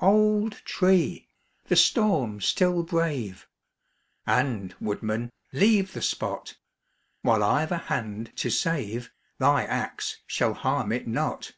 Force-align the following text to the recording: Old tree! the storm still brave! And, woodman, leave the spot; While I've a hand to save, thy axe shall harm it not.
Old 0.00 0.52
tree! 0.66 1.30
the 1.68 1.74
storm 1.74 2.42
still 2.42 2.82
brave! 2.82 3.48
And, 4.26 4.74
woodman, 4.82 5.30
leave 5.50 5.94
the 5.94 6.02
spot; 6.02 6.58
While 7.22 7.42
I've 7.42 7.72
a 7.72 7.78
hand 7.78 8.36
to 8.36 8.50
save, 8.50 9.10
thy 9.38 9.64
axe 9.64 10.18
shall 10.26 10.52
harm 10.52 10.92
it 10.92 11.06
not. 11.08 11.52